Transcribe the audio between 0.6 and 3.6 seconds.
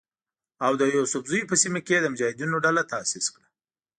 او د یوسفزیو په سیمه کې یې د مجاهدینو ډله تاسیس کړه.